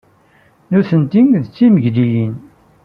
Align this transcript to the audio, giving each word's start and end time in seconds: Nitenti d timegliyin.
Nitenti 0.69 1.21
d 1.43 1.45
timegliyin. 1.55 2.35